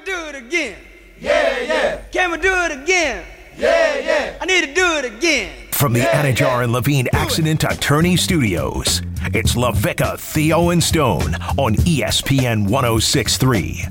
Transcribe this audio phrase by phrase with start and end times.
[0.00, 0.78] we do it again?
[1.18, 1.96] Yeah, yeah.
[2.10, 3.24] Can we do it again?
[3.56, 4.38] Yeah, yeah.
[4.40, 5.68] I need to do it again.
[5.72, 9.02] From the Anidjar and Levine Accident Attorney Studios,
[9.34, 13.86] it's LaVicka, Theo, and Stone on ESPN 1063.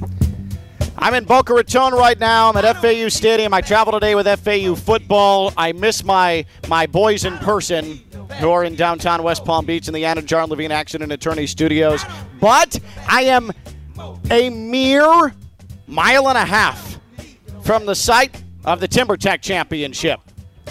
[0.97, 2.49] I'm in Boca Raton right now.
[2.49, 3.53] I'm at FAU Stadium.
[3.53, 5.53] I travel today with FAU football.
[5.55, 8.01] I miss my my boys in person
[8.39, 12.03] who are in downtown West Palm Beach in the Anidjar and Levine Accident Attorney Studios.
[12.39, 13.51] But I am
[14.29, 15.33] a mere
[15.89, 16.99] mile and a half
[17.63, 20.19] from the site of the TimberTech Championship.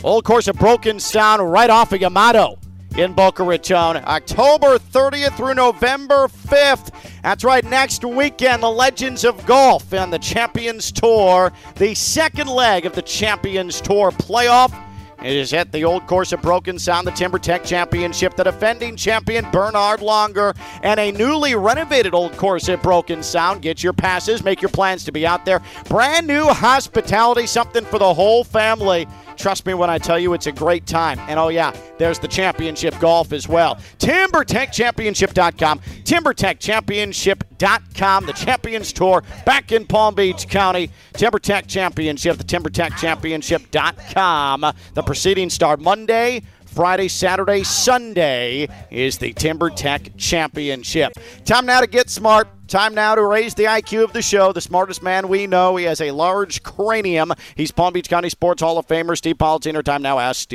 [0.04, 2.58] Old course of Broken Sound, right off of Yamato
[2.96, 3.96] in Boca Raton.
[3.96, 6.94] October 30th through November 5th.
[7.22, 12.86] That's right, next weekend, the Legends of Golf and the Champions Tour, the second leg
[12.86, 14.72] of the Champions Tour playoff.
[15.20, 19.50] It is at the old course of Broken Sound, the TimberTech Championship, the defending champion
[19.50, 23.60] Bernhard Langer, and a newly renovated old course at Broken Sound.
[23.60, 25.60] Get your passes, make your plans to be out there.
[25.88, 29.08] Brand new hospitality, something for the whole family.
[29.38, 31.20] Trust me when I tell you it's a great time.
[31.20, 33.76] And oh, yeah, there's the championship golf as well.
[33.98, 35.78] TimberTechChampionship.com.
[35.78, 38.26] TimberTechChampionship.com.
[38.26, 40.90] The Champions Tour back in Palm Beach County.
[41.14, 42.36] TimberTech Championship.
[42.36, 44.72] The TimberTechChampionship.com.
[44.94, 46.42] The proceedings start Monday.
[46.78, 51.12] Friday, Saturday, Sunday is the TimberTech Championship.
[51.44, 52.46] Time now to get smart.
[52.68, 54.52] Time now to raise the IQ of the show.
[54.52, 55.74] The smartest man we know.
[55.74, 57.32] He has a large cranium.
[57.56, 59.82] He's Palm Beach County Sports Hall of Famer Steve Palazzino.
[59.82, 60.48] Time now, ask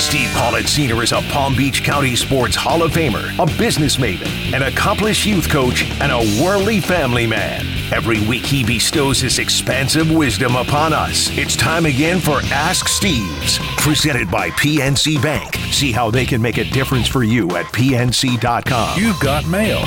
[0.00, 0.18] Steve.
[0.18, 4.62] Steve Palazzino is a Palm Beach County Sports Hall of Famer, a business maven, an
[4.62, 7.64] accomplished youth coach, and a worldly family man.
[7.92, 11.30] Every week he bestows his expansive wisdom upon us.
[11.38, 15.54] It's time again for Ask Steve's, presented by PNC Bank.
[15.72, 19.00] See how they can make a difference for you at PNC.com.
[19.00, 19.80] You've got mail.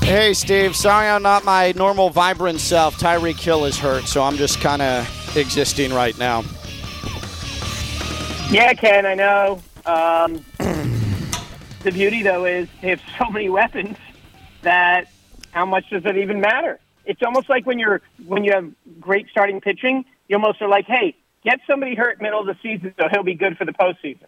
[0.00, 0.74] Hey, Steve.
[0.74, 2.98] Sorry I'm not my normal vibrant self.
[2.98, 6.44] Tyreek Hill is hurt, so I'm just kind of existing right now.
[8.50, 9.60] Yeah, Ken, I know.
[9.86, 10.44] Um,
[11.82, 13.96] the beauty, though, is they have so many weapons
[14.62, 15.08] that
[15.50, 16.78] how much does it even matter?
[17.04, 20.86] It's almost like when you're when you have great starting pitching, you almost are like,
[20.86, 24.24] hey, get somebody hurt middle of the season so he'll be good for the postseason.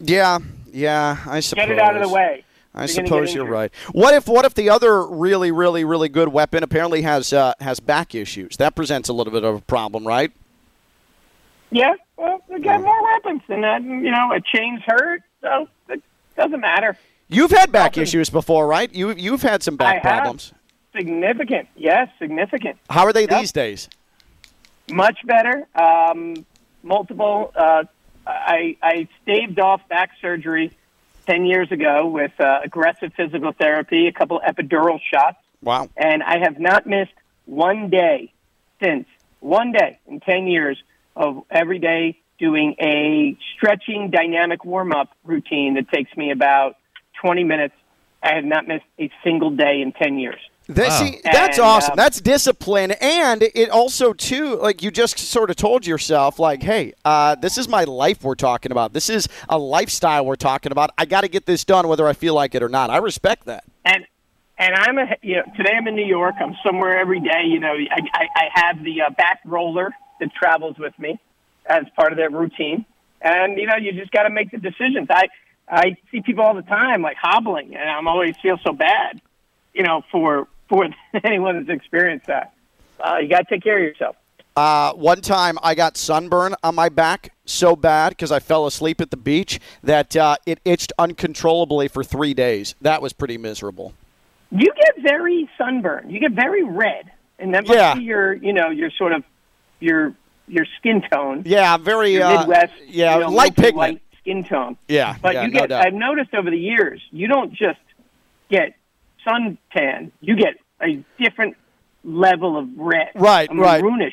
[0.00, 0.38] Yeah,
[0.72, 1.66] yeah, I suppose.
[1.66, 2.44] Get it out of the way.
[2.74, 3.72] I You're suppose you're right.
[3.90, 7.80] What if what if the other really really really good weapon apparently has uh, has
[7.80, 8.56] back issues?
[8.58, 10.30] That presents a little bit of a problem, right?
[11.70, 16.02] Yeah, well, they got more weapons, and that you know a chain's hurt, so it
[16.36, 16.96] doesn't matter.
[17.28, 18.92] You've had back Often- issues before, right?
[18.94, 20.18] You you've had some back I have.
[20.22, 20.52] problems.
[20.96, 22.78] Significant, yes, significant.
[22.88, 23.30] How are they Yep.
[23.40, 23.88] these days?
[24.90, 25.66] much better.
[25.74, 26.46] Um,
[26.82, 27.52] multiple.
[27.54, 27.84] Uh,
[28.26, 30.70] I I staved off back surgery
[31.26, 35.90] ten years ago with uh, aggressive physical therapy, a couple epidural shots, Wow.
[35.98, 37.12] and I have not missed
[37.44, 38.32] one day
[38.82, 39.06] since
[39.40, 40.82] one day in ten years
[41.18, 46.76] of every day doing a stretching dynamic warm up routine that takes me about
[47.20, 47.74] twenty minutes.
[48.22, 50.40] I have not missed a single day in ten years.
[50.70, 51.92] That, see, that's And, awesome.
[51.92, 56.62] um, that's discipline, and it also too, like you just sort of told yourself, like,
[56.62, 58.92] hey, uh, this is my life we're talking about.
[58.92, 60.90] This is a lifestyle we're talking about.
[60.98, 62.90] I got to get this done, whether I feel like it or not.
[62.90, 63.64] I respect that.
[63.86, 64.04] and
[64.58, 66.34] and I'm a you know today I'm in New York.
[66.38, 67.44] I'm somewhere every day.
[67.46, 69.90] You know, I I, I have the uh, back roller
[70.20, 71.18] that travels with me
[71.66, 72.84] as part of their routine,
[73.20, 75.08] and you know you just got to make the decisions.
[75.10, 75.28] I
[75.70, 79.20] I see people all the time like hobbling, and I'm always feel so bad,
[79.74, 80.86] you know, for for
[81.24, 82.54] anyone that's experienced that.
[83.00, 84.16] Uh, you got to take care of yourself.
[84.56, 89.00] Uh, one time I got sunburn on my back so bad because I fell asleep
[89.00, 92.74] at the beach that uh, it itched uncontrollably for three days.
[92.80, 93.92] That was pretty miserable.
[94.50, 96.10] You get very sunburned.
[96.10, 97.08] You get very red,
[97.38, 97.94] and that must Yeah.
[97.94, 99.22] be your you know your sort of
[99.80, 100.14] your
[100.46, 101.42] your skin tone.
[101.44, 103.76] Yeah, I'm very uh, Midwest, Yeah, you know, light pigment.
[103.76, 104.76] white skin tone.
[104.88, 105.86] Yeah, But yeah, you get, doubt.
[105.86, 107.78] I've noticed over the years, you don't just
[108.50, 108.74] get
[109.26, 111.56] suntan, you get a different
[112.02, 113.08] level of red.
[113.14, 113.82] Right, a right.
[113.82, 114.12] maroonish,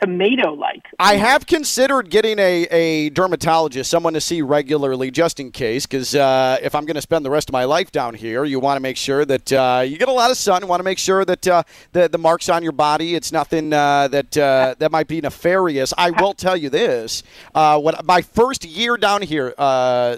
[0.00, 0.82] tomato like.
[0.98, 5.86] I have considered getting a, a dermatologist, someone to see regularly, just in case.
[5.86, 8.60] Because uh, if I'm going to spend the rest of my life down here, you
[8.60, 10.62] want to make sure that uh, you get a lot of sun.
[10.62, 11.62] You want to make sure that uh,
[11.92, 15.92] the the marks on your body, it's nothing uh, that uh, that might be nefarious.
[15.96, 17.22] I will tell you this:
[17.54, 19.54] uh, when my first year down here,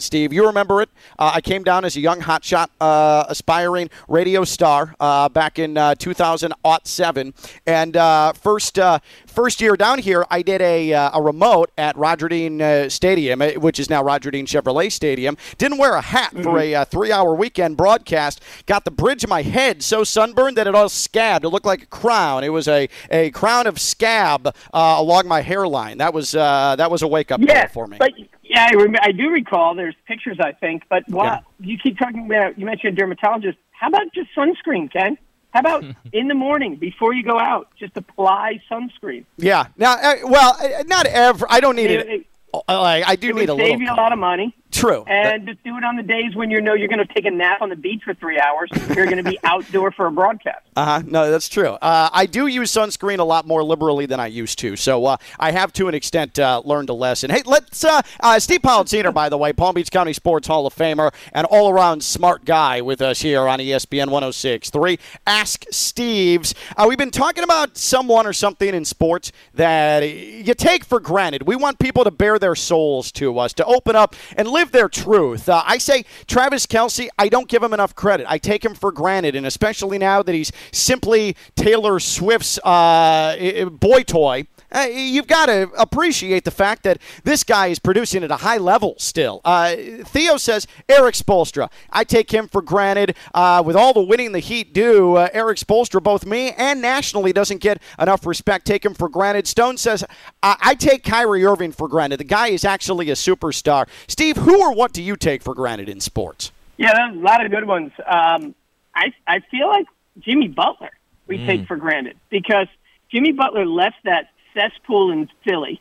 [0.01, 0.91] Steve, you remember it?
[1.19, 4.95] I came down as a young hotshot, uh, aspiring radio star
[5.31, 7.35] back in uh, 2007,
[7.67, 8.79] and first
[9.27, 12.91] first first year down here, I did a, uh, a remote at Roger Dean uh,
[12.91, 15.39] Stadium, uh, which is now Roger Dean Chevrolet Stadium.
[15.57, 16.43] Didn't wear a hat mm-hmm.
[16.43, 18.43] for a uh, three hour weekend broadcast.
[18.67, 21.47] Got the bridge of my head so sunburned that it all scabbed.
[21.47, 22.45] It looked like a crown.
[22.45, 24.53] It was a, a crown of scab uh,
[24.99, 25.97] along my hairline.
[25.97, 27.97] That was uh, that was a wake up yeah, call for me.
[27.97, 28.13] But-
[28.43, 29.75] yeah, I, rem- I do recall.
[29.75, 30.83] There's pictures, I think.
[30.89, 31.41] But while yeah.
[31.61, 33.59] you keep talking about, you mentioned a dermatologist.
[33.73, 35.17] How about just sunscreen, Ken?
[35.53, 39.25] How about in the morning before you go out, just apply sunscreen?
[39.37, 39.67] Yeah.
[39.77, 41.47] Now, uh, well, uh, not ever.
[41.49, 42.07] I don't need it.
[42.07, 42.27] it, it
[42.69, 43.71] I do it need a little.
[43.71, 44.55] Save you a lot of money.
[44.79, 45.03] True.
[45.09, 47.33] And just do it on the days when you know you're going to take a
[47.33, 48.71] nap on the beach for three hours.
[48.95, 50.65] You're going to be outdoor for a broadcast.
[50.79, 51.03] Uh huh.
[51.05, 51.71] No, that's true.
[51.71, 54.77] Uh, I do use sunscreen a lot more liberally than I used to.
[54.77, 57.31] So uh, I have, to an extent, uh, learned a lesson.
[57.31, 57.83] Hey, let's.
[57.83, 61.49] Uh, uh, Steve Palazzino, by the way, Palm Beach County Sports Hall of Famer and
[61.49, 65.01] all around smart guy with us here on ESPN 106.3.
[65.27, 66.55] Ask Steve's.
[66.77, 71.43] Uh, we've been talking about someone or something in sports that you take for granted.
[71.43, 74.89] We want people to bare their souls to us, to open up and live their
[74.89, 75.49] truth.
[75.49, 78.27] Uh, I say Travis Kelce, I don't give him enough credit.
[78.29, 84.03] I take him for granted, and especially now that he's simply Taylor Swift's uh, boy
[84.03, 84.47] toy.
[84.71, 88.59] Uh, you've got to appreciate the fact that this guy is producing at a high
[88.59, 89.41] level still.
[89.45, 89.75] Uh,
[90.05, 91.71] Theo says Erik Spoelstra.
[91.91, 93.17] I take him for granted.
[93.33, 97.33] Uh, with all the winning the Heat do, uh, Erik Spoelstra, both me and nationally,
[97.33, 98.67] doesn't get enough respect.
[98.67, 99.47] Take him for granted.
[99.47, 100.05] Stone says
[100.43, 102.19] I take Kyrie Irving for granted.
[102.19, 103.89] The guy is actually a superstar.
[104.07, 106.53] Steve, who or what do you take for granted in sports?
[106.77, 107.93] Yeah, there's a lot of good ones.
[108.07, 108.55] Um,
[108.95, 109.87] I I feel like
[110.21, 110.91] Jimmy Butler
[111.29, 111.47] we mm.
[111.47, 112.67] take for granted because
[113.13, 115.81] Jimmy Butler left that cesspool in Philly,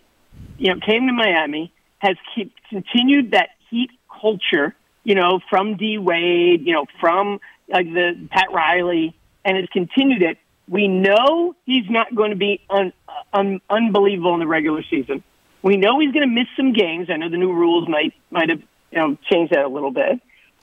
[0.57, 3.89] you know, came to Miami, has keep, continued that heat
[4.21, 7.39] culture, you know, from D Wade, you know, from
[7.69, 10.37] like the Pat Riley, and has continued it.
[10.69, 12.91] We know he's not going to be un,
[13.33, 15.23] un, unbelievable in the regular season.
[15.61, 17.09] We know he's going to miss some games.
[17.09, 18.61] I know the new rules might might have
[18.91, 20.19] you know changed that a little bit,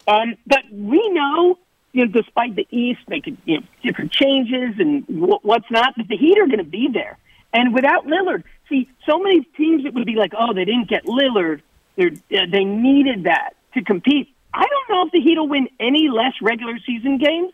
[0.07, 1.59] um, but we know
[1.95, 6.09] you know, despite the East making you know, different changes and w- what's not, that
[6.09, 7.17] the Heat are going to be there.
[7.53, 11.05] And without Lillard, see, so many teams it would be like, oh, they didn't get
[11.05, 11.63] Lillard.
[11.95, 14.29] They're, uh, they needed that to compete.
[14.53, 17.53] I don't know if the Heat will win any less regular season games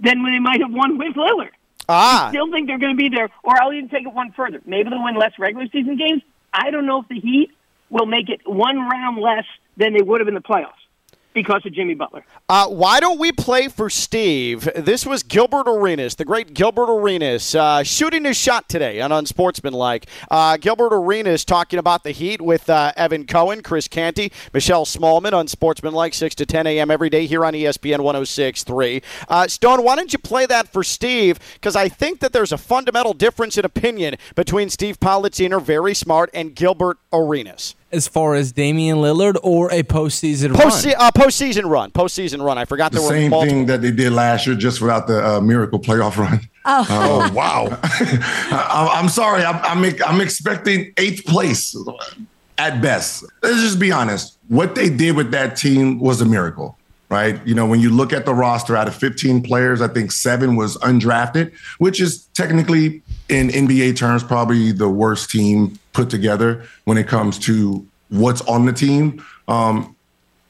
[0.00, 1.50] than when they might have won with Lillard.
[1.88, 2.26] Ah.
[2.26, 4.60] I still think they're going to be there, or I'll even take it one further.
[4.66, 6.22] Maybe they'll win less regular season games.
[6.52, 7.50] I don't know if the Heat
[7.90, 9.44] will make it one round less
[9.76, 10.72] than they would have in the playoffs
[11.34, 12.24] because of Jimmy Butler.
[12.48, 14.68] Uh, why don't we play for Steve?
[14.74, 20.06] This was Gilbert Arenas, the great Gilbert Arenas, uh, shooting his shot today on Unsportsmanlike.
[20.30, 25.32] Uh, Gilbert Arenas talking about the Heat with uh, Evan Cohen, Chris Canty, Michelle Smallmon
[25.32, 26.90] on Sportsmanlike, 6 to 10 a.m.
[26.90, 29.02] every day here on ESPN 106.3.
[29.28, 31.38] Uh, Stone, why don't you play that for Steve?
[31.54, 36.30] Because I think that there's a fundamental difference in opinion between Steve Palazzino, very smart,
[36.32, 40.94] and Gilbert Arenas as far as Damian Lillard or a postseason Post- run?
[40.98, 41.90] Uh, postseason run.
[41.90, 42.58] Postseason run.
[42.58, 43.56] I forgot the there same multiple.
[43.56, 46.40] thing that they did last year, just without the uh, miracle playoff run.
[46.64, 47.78] Oh, oh wow!
[47.82, 49.44] I'm sorry.
[49.44, 51.76] I'm, I'm I'm expecting eighth place
[52.58, 53.24] at best.
[53.42, 54.38] Let's just be honest.
[54.48, 56.78] What they did with that team was a miracle
[57.10, 57.40] right?
[57.46, 60.56] You know, when you look at the roster out of 15 players, I think seven
[60.56, 66.96] was undrafted, which is technically in NBA terms probably the worst team put together when
[66.96, 69.20] it comes to what's on the team.
[69.48, 69.96] Um,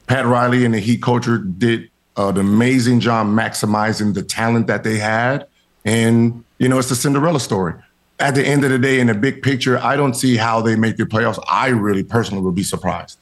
[0.05, 4.99] Pat Riley and the Heat culture did an amazing job maximizing the talent that they
[4.99, 5.47] had.
[5.83, 7.73] And, you know, it's a Cinderella story.
[8.19, 10.75] At the end of the day, in the big picture, I don't see how they
[10.75, 11.43] make the playoffs.
[11.47, 13.17] I really personally would be surprised.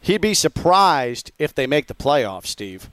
[0.00, 2.90] He'd be surprised if they make the playoffs, Steve.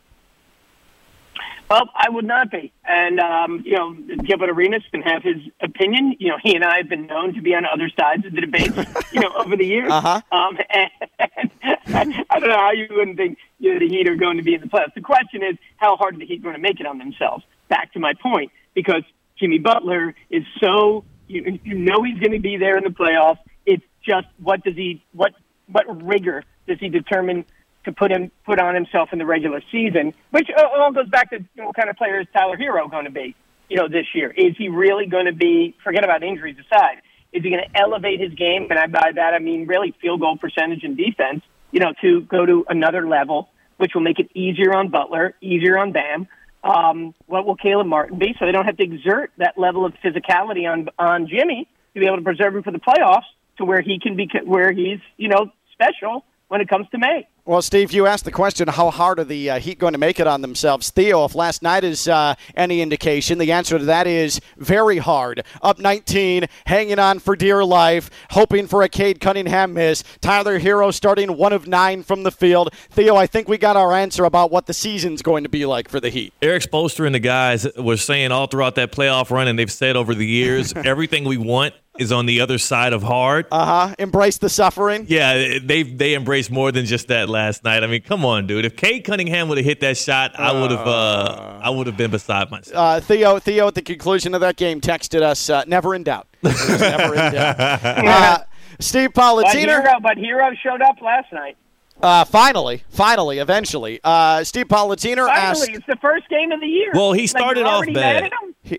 [1.69, 2.71] Well, I would not be.
[2.87, 3.93] And, um, you know,
[4.23, 6.15] Gilbert Arenas can have his opinion.
[6.19, 8.41] You know, he and I have been known to be on other sides of the
[8.41, 8.71] debate,
[9.11, 9.91] you know, over the years.
[9.91, 10.21] Uh-huh.
[10.31, 11.51] Um, and,
[11.87, 14.43] and I don't know how you wouldn't think you know, the Heat are going to
[14.43, 14.93] be in the playoffs.
[14.93, 17.43] The question is, how hard are the Heat going to make it on themselves?
[17.69, 19.03] Back to my point, because
[19.37, 23.39] Jimmy Butler is so, you, you know he's going to be there in the playoffs.
[23.65, 25.33] It's just, what does he, what,
[25.67, 27.45] what rigor does he determine
[27.85, 30.13] to put him put on himself in the regular season?
[30.31, 33.35] Which all goes back to what kind of player is Tyler Herro going to be?
[33.69, 35.75] You know, this year is he really going to be?
[35.83, 37.01] Forget about injuries aside.
[37.31, 38.67] Is he going to elevate his game?
[38.69, 41.43] And I by that I mean really field goal percentage and defense.
[41.71, 45.77] You know, to go to another level, which will make it easier on Butler, easier
[45.77, 46.27] on Bam.
[46.63, 48.35] Um, what will Caleb Martin be?
[48.39, 52.05] So they don't have to exert that level of physicality on on Jimmy to be
[52.05, 55.27] able to preserve him for the playoffs, to where he can be where he's you
[55.27, 57.27] know special when it comes to May.
[57.45, 60.17] Well, Steve, you asked the question how hard are the uh, Heat going to make
[60.17, 60.91] it on themselves?
[60.91, 65.43] Theo, if last night is uh, any indication, the answer to that is very hard.
[65.61, 70.05] Up 19, hanging on for dear life, hoping for a Cade Cunningham miss.
[70.21, 72.73] Tyler Herro starting one of nine from the field.
[72.89, 75.89] Theo, I think we got our answer about what the season's going to be like
[75.89, 76.31] for the Heat.
[76.41, 79.97] Erik Spoelstra and the guys were saying all throughout that playoff run, and they've said
[79.97, 83.45] over the years, everything we want is on the other side of hard.
[83.51, 83.95] Uh huh.
[83.99, 85.05] Embrace the suffering.
[85.07, 87.83] Yeah, they they embraced more than just that last night.
[87.83, 88.65] I mean, come on, dude.
[88.65, 91.97] If Cade Cunningham would have hit that shot, I would have uh, I would have
[91.97, 92.75] been beside myself.
[92.75, 96.27] Uh, Theo, Theo, at the conclusion of that game, texted us, uh, "Never in doubt."
[96.41, 97.57] It was never in doubt.
[98.13, 98.37] Uh,
[98.79, 101.55] Steve But Herro, but Herro showed up last night.
[102.01, 103.99] Uh, finally, finally, eventually.
[104.03, 105.69] Uh, Steve Politina asked.
[105.69, 106.91] It's the first game of the year.
[106.93, 108.31] Well, he Like, started you're off already bad.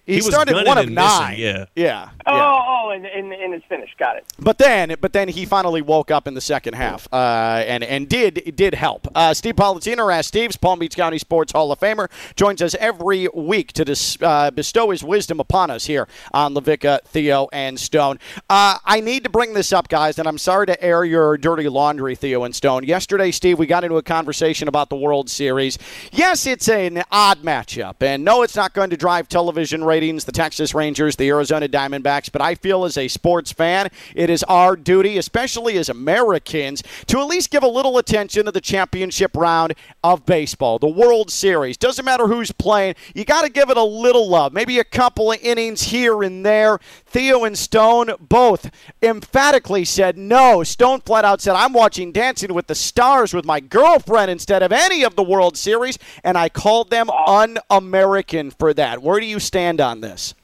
[0.03, 0.07] Mad at him?
[0.07, 1.39] He, He he started gunning one of and missing, nine.
[1.39, 1.65] yeah.
[1.75, 2.11] yeah.
[2.27, 2.65] Oh, yeah.
[2.67, 3.97] oh, and, and and it's finished.
[3.99, 4.25] Got it.
[4.39, 8.09] But then, but then he finally woke up in the second half, uh, and and
[8.09, 9.07] did did help.
[9.15, 13.29] Uh, Steve Politina, as Steve's Palm Beach County Sports Hall of Famer, joins us every
[13.35, 18.19] week to dis, uh, bestow his wisdom upon us here on LaVicka, Theo, and Stone.
[18.51, 21.69] Uh, I need to bring this up, guys, and I'm sorry to air your dirty
[21.69, 22.85] laundry, Theo and Stone.
[22.85, 25.79] Yesterday, Steve, we got into a conversation about the World Series.
[26.13, 30.25] Yes, it's an odd matchup, and no, it's not going to drive television ratings.
[30.25, 34.43] The Texas Rangers, the Arizona Diamondbacks, but I feel as a sports fan, it is
[34.45, 39.37] our duty, especially as Americans, to at least give a little attention to the championship
[39.37, 41.77] round of baseball, the World Series.
[41.77, 45.33] Doesn't matter who's playing, you got to give it a little love, maybe a couple
[45.33, 46.79] of innings here and there.
[47.15, 50.65] Theo and Stone both emphatically said no.
[50.65, 54.73] Stone flat out said, I'm watching Dancing with the Stars with my girlfriend instead of
[54.73, 59.01] any of the World Series, and I called them un American for that.
[59.01, 60.35] Where do you stand on this?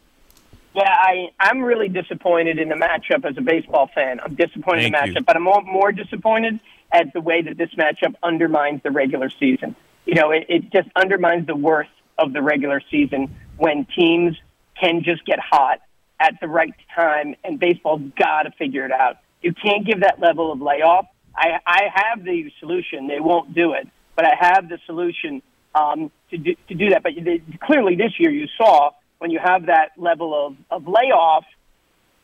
[0.76, 4.20] Yeah, I I'm really disappointed in the matchup as a baseball fan.
[4.20, 5.22] I'm disappointed in the Thank you.
[5.22, 6.60] matchup, but I'm more, more disappointed
[6.92, 9.74] at the way that this matchup undermines the regular season.
[10.06, 14.36] You know, it, it just undermines the worth of the regular season when teams
[14.80, 15.80] can just get hot
[16.20, 19.16] at the right time, and baseball's got to figure it out.
[19.42, 21.06] You can't give that level of layoff.
[21.34, 23.08] I, I have the solution.
[23.08, 25.42] They won't do it, but I have the solution
[25.74, 27.02] um, to do, to do that.
[27.02, 31.44] But you- clearly, this year you saw when you have that level of, of layoff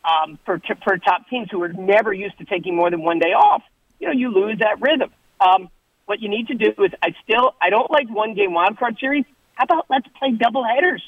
[0.04, 3.32] um, for for top teams who are never used to taking more than one day
[3.32, 3.62] off,
[3.98, 5.10] you know, you lose that rhythm.
[5.40, 5.68] Um,
[6.04, 8.98] what you need to do is, I still I don't like one game wild card
[9.00, 9.24] series.
[9.54, 11.02] How about let's play double headers?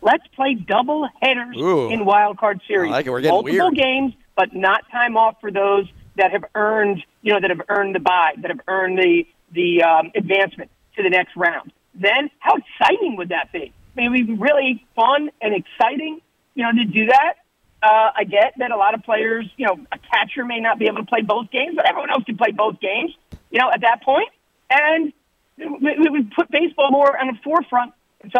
[0.00, 1.90] Let's play double headers Ooh.
[1.90, 2.90] in wild card series.
[2.90, 3.10] I like it.
[3.10, 3.74] We're getting Multiple weird.
[3.74, 5.86] games, but not time off for those
[6.16, 9.82] that have earned, you know, that have earned the bye, that have earned the the
[9.82, 11.72] um, advancement to the next round.
[11.94, 13.72] Then, how exciting would that be?
[13.96, 16.20] I mean, it would be really fun and exciting,
[16.54, 17.34] you know, to do that.
[17.82, 20.86] Uh, I get that a lot of players, you know, a catcher may not be
[20.86, 23.12] able to play both games, but everyone else can play both games,
[23.50, 24.28] you know, at that point.
[24.70, 25.12] And
[25.56, 27.92] we we would put baseball more on the forefront.
[28.20, 28.32] And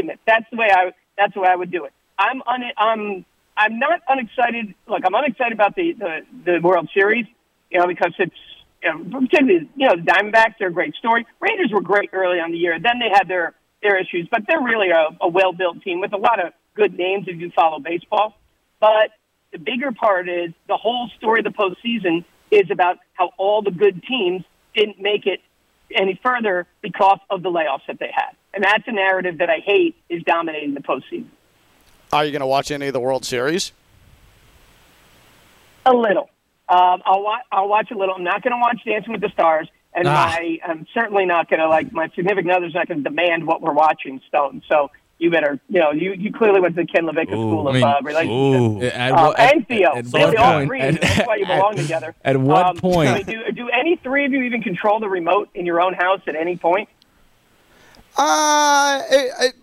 [0.00, 1.92] so that's the way I that's the way I would do it.
[2.18, 3.24] I'm un, I'm
[3.56, 4.74] I'm not unexcited.
[4.86, 7.26] Look, I'm unexcited about the, the the World Series,
[7.70, 8.32] you know, because it's
[8.82, 10.54] you know, particularly you know the Diamondbacks.
[10.58, 11.26] They're a great story.
[11.40, 12.78] Rangers were great early on the year.
[12.80, 16.12] Then they had their their issues, but they're really a, a well built team with
[16.12, 18.34] a lot of good names if you follow baseball.
[18.80, 19.10] But
[19.52, 23.70] the bigger part is the whole story of the postseason is about how all the
[23.70, 25.40] good teams didn't make it
[25.94, 28.30] any further because of the layoffs that they had.
[28.54, 31.26] And that's a narrative that I hate is dominating the postseason.
[32.12, 33.72] Are you going to watch any of the World Series?
[35.86, 36.30] A little.
[36.68, 38.14] Um, I'll, wa- I'll watch a little.
[38.14, 39.68] I'm not going to watch Dancing with the Stars.
[39.94, 40.36] And Ah.
[40.38, 43.62] my, I'm certainly not going to, like, my significant other's not going to demand what
[43.62, 44.62] we're watching, Stone.
[44.68, 47.74] So you better, you know, you, you clearly went to the Ken LaVicka School of
[47.74, 48.84] I mean, uh, Relationships.
[48.84, 48.86] Ooh.
[49.00, 49.96] At, Um, at- and Theo.
[49.96, 50.80] at They all point- agree.
[50.80, 52.14] at- That's why you belong at- together.
[52.24, 53.08] At what Um, point?
[53.10, 55.94] I mean, do, do any three of you even control the remote in your own
[55.94, 56.88] house at any point?
[58.18, 59.00] Uh,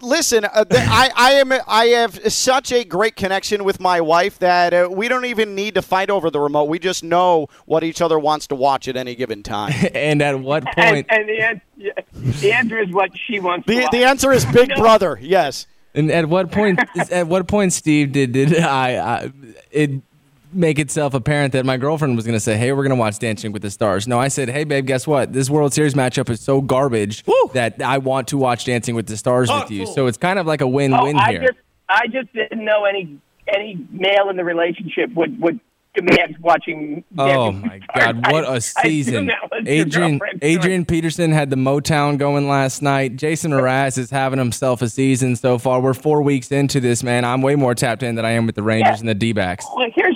[0.02, 4.40] listen, uh, th- I, I am I have such a great connection with my wife
[4.40, 6.66] that uh, we don't even need to fight over the remote.
[6.70, 9.74] We just know what each other wants to watch at any given time.
[9.94, 11.08] and at what And, point?
[11.10, 13.92] and the, an- yeah, the answer is what she wants to the watch.
[13.92, 15.20] the answer is Big Brother.
[15.22, 15.68] Yes.
[15.94, 16.80] And at what point?
[17.12, 18.96] at what point, Steve, did did I,
[19.26, 19.32] I
[19.72, 20.02] it
[20.56, 23.20] make itself apparent that my girlfriend was going to say, "Hey, we're going to watch
[23.20, 24.08] Dancing with the Stars"?
[24.08, 25.34] No, I said, "Hey, babe, guess what?
[25.34, 29.18] This World Series matchup is so garbage that I want to watch Dancing with the
[29.18, 31.42] Stars with you." Oh, so it's kind of like a Oh, win-win I here.
[31.42, 31.58] just
[31.90, 33.20] I just didn't know any
[33.54, 35.60] any male in the relationship would would
[35.94, 37.04] demand watching.
[37.18, 38.16] Oh my Stars.
[38.22, 38.32] God!
[38.32, 39.14] What a season!
[39.14, 40.20] assume that was your Adrian.
[40.42, 43.16] Adrian Peterson had the Motown going last night.
[43.16, 45.80] Jason Mraz is having himself a season so far.
[45.80, 47.24] We're four weeks into this, man.
[47.24, 49.00] I'm way more tapped in than I am with the Rangers Yeah.
[49.00, 49.66] and the D-backs.
[49.74, 50.15] Well, here's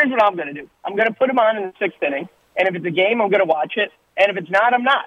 [0.00, 0.68] here's what I'm going to do.
[0.84, 3.20] I'm going to put him on in the sixth inning, And if it's a game,
[3.20, 3.90] I'm going to watch it.
[4.16, 5.06] And if it's not, I'm not.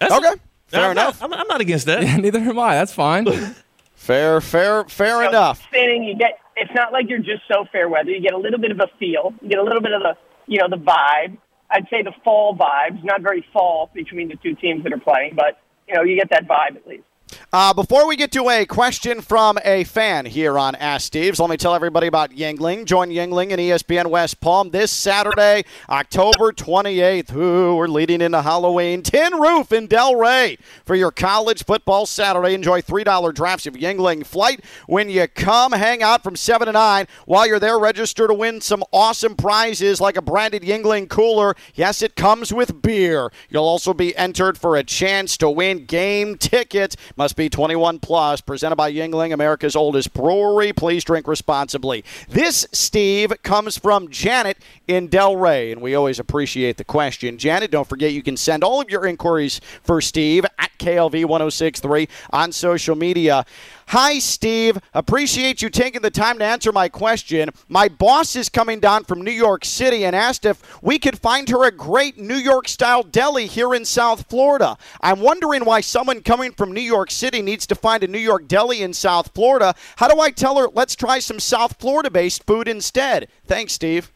[0.00, 0.40] That's Okay.
[0.68, 1.20] Fair I'm enough.
[1.20, 2.02] Not, I'm, I'm not against that.
[2.04, 2.74] Yeah, neither am I.
[2.74, 3.26] That's fine.
[3.96, 5.62] Fair, fair, fair So enough.
[5.68, 6.38] Spinning, you get.
[6.56, 8.10] It's not like you're just so fair weather.
[8.10, 9.32] You get a little bit of a feel.
[9.40, 10.14] You get a little bit of the,
[10.46, 11.38] you know, the vibe.
[11.70, 13.02] I'd say the fall vibes.
[13.02, 16.28] Not very fall between the two teams that are playing, but you know, you get
[16.30, 17.04] that vibe at least.
[17.52, 21.48] Uh, before we get to a question from a fan here on Ask Steve's, let
[21.48, 22.84] me tell everybody about Yuengling.
[22.84, 27.34] Join Yuengling and ESPN West Palm this Saturday, October 28th.
[27.34, 29.02] Ooh, we're leading into Halloween.
[29.02, 32.54] Tin Roof in Delray for your college football Saturday.
[32.54, 35.72] Enjoy $3 drafts of Yuengling flight when you come.
[35.72, 37.06] Hang out from 7 to 9.
[37.26, 41.54] While you're there, register to win some awesome prizes like a branded Yuengling cooler.
[41.74, 43.30] Yes, it comes with beer.
[43.48, 46.96] You'll also be entered for a chance to win game tickets.
[47.24, 48.42] Must be 21 plus.
[48.42, 50.74] Presented by Yuengling, America's oldest brewery.
[50.74, 52.04] Please drink responsibly.
[52.28, 57.38] This, Steve, comes from Janet in Delray, and we always appreciate the question.
[57.38, 62.52] Janet, don't forget you can send all of your inquiries for Steve at KLV1063 on
[62.52, 63.46] social media.
[63.88, 64.78] Hi, Steve.
[64.94, 67.50] Appreciate you taking the time to answer my question.
[67.68, 71.48] My boss is coming down from New York City and asked if we could find
[71.50, 74.76] her a great New York style deli here in South Florida.
[75.02, 78.48] I'm wondering why someone coming from New York City needs to find a New York
[78.48, 79.74] deli in South Florida.
[79.96, 83.28] How do I tell her, let's try some South Florida based food instead?
[83.46, 84.12] Thanks, Steve.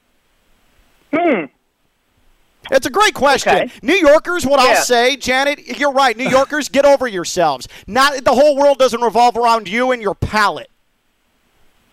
[1.15, 1.45] Hmm.
[2.71, 3.55] It's a great question.
[3.55, 3.71] Okay.
[3.83, 4.71] New Yorkers, what Yeah.
[4.75, 6.17] I'll say, Janet, you're right.
[6.17, 7.67] New Yorkers, get over yourselves.
[7.87, 10.71] Not the whole world doesn't revolve around you and your palate.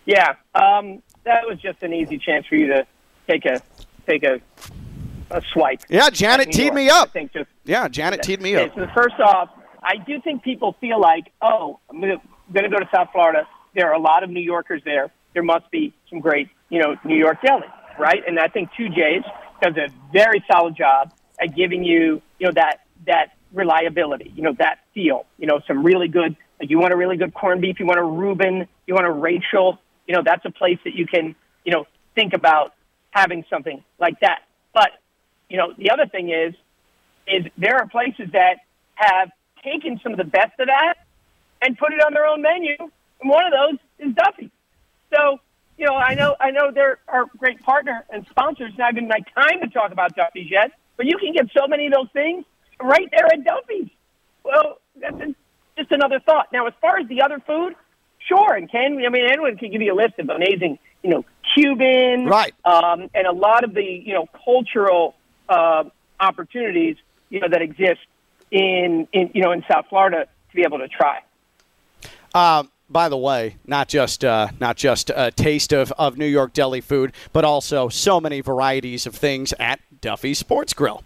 [0.04, 2.86] Yeah, um, that was just an easy chance for you to
[3.26, 3.60] take a
[4.06, 4.40] take a
[5.30, 5.80] a swipe.
[5.88, 6.74] Yeah, Janet teed York.
[6.74, 7.08] me up.
[7.08, 8.74] I think just Yeah, Janet teed me Okay, up.
[8.76, 9.48] so first off,
[9.86, 12.18] I do think people feel like, oh, I'm going
[12.52, 13.46] to go to South Florida.
[13.72, 15.12] There are a lot of New Yorkers there.
[15.32, 18.20] There must be some great, you know, New York deli, right?
[18.26, 19.24] And I think TooJay's
[19.62, 24.54] does a very solid job at giving you, you know, that that reliability, you know,
[24.58, 26.36] that feel, you know, some really good.
[26.58, 29.12] Like you want a really good corned beef, you want a Reuben, you want a
[29.12, 29.78] Rachel.
[30.08, 32.74] You know, that's a place that you can, you know, think about
[33.10, 34.40] having something like that.
[34.72, 34.90] But
[35.48, 36.54] you know, the other thing is,
[37.28, 38.56] is there are places that
[38.94, 39.30] have
[39.66, 40.94] taken some of the best of that
[41.62, 44.50] and put it on their own menu, and one of those is Duffy.
[45.14, 45.38] So,
[45.78, 48.72] you know, I know I know they're our great partner and sponsors.
[48.78, 51.86] Not even my time to talk about Duffy's yet, but you can get so many
[51.86, 52.44] of those things
[52.82, 53.90] right there at Duffy's.
[54.44, 55.16] Well, that's
[55.76, 56.46] just another thought.
[56.52, 57.74] Now, as far as the other food,
[58.28, 61.24] sure, and can I mean anyone can give you a list of amazing, you know,
[61.54, 62.54] Cuban, Right.
[62.64, 65.14] um, and a lot of the you know cultural
[65.48, 65.84] uh,
[66.20, 66.96] opportunities
[67.30, 68.00] you know that exist
[68.50, 71.20] in in you know in South Florida to be able to try.
[72.34, 76.52] Um, by the way, not just uh, not just a taste of, of New York
[76.52, 81.02] deli food, but also so many varieties of things at Duffy's Sports Grill.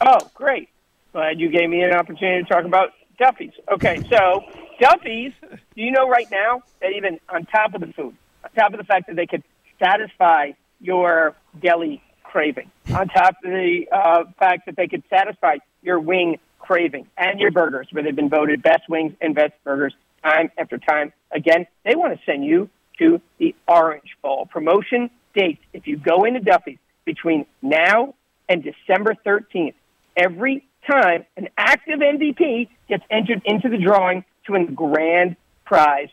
[0.00, 0.68] Oh, great!
[1.12, 3.52] Glad you gave me an opportunity to talk about Duffy's.
[3.70, 4.44] Okay, so
[4.80, 8.72] Duffy's, do you know right now that even on top of the food, on top
[8.72, 9.42] of the fact that they could
[9.78, 16.00] satisfy your deli craving, on top of the uh, fact that they could satisfy your
[16.00, 20.50] wing craving and your burgers, where they've been voted best wings and best burgers time
[20.58, 25.58] after time again, they want to send you to the Orange Bowl promotion date.
[25.72, 28.14] If you go into Duffy's between now
[28.48, 29.74] and December 13th,
[30.16, 36.08] every time an active MVP gets entered into the drawing to win the grand prize.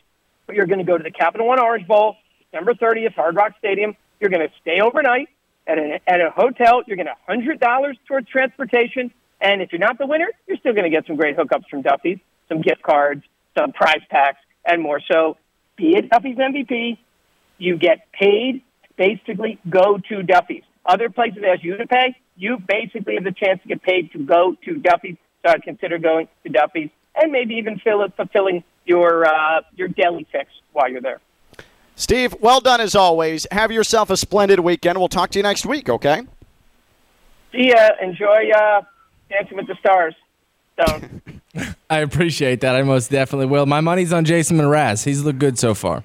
[0.45, 2.15] But you're going to go to the Capital One Orange Bowl,
[2.51, 3.95] December 30th, Hard Rock Stadium.
[4.19, 5.29] You're going to stay overnight
[5.65, 6.83] at a, at a hotel.
[6.87, 9.11] You're going to $100 towards transportation.
[9.39, 11.81] And if you're not the winner, you're still going to get some great hookups from
[11.83, 12.19] Duffy's,
[12.49, 13.23] some gift cards,
[13.57, 14.99] some prize packs, and more.
[15.11, 15.37] So
[15.75, 16.97] be it Duffy's MVP,
[17.57, 18.63] you get paid
[18.97, 20.63] basically go to Duffy's.
[20.85, 22.15] Other places ask you to pay.
[22.35, 25.17] You basically have the chance to get paid to go to Duffy's.
[25.45, 29.87] So I'd consider going to Duffy's and maybe even fill it, fulfilling your uh, your
[29.87, 31.19] deli fix while you're there.
[31.95, 33.47] Steve, well done as always.
[33.51, 34.99] Have yourself a splendid weekend.
[34.99, 36.21] We'll talk to you next week, okay?
[37.51, 37.89] See ya.
[38.01, 38.81] Enjoy uh,
[39.29, 40.15] Dancing with the Stars.
[40.79, 41.21] Stone.
[41.89, 42.75] I appreciate that.
[42.75, 43.65] I most definitely will.
[43.65, 45.03] My money's on Jason Mraz.
[45.05, 46.03] He's looked good so far.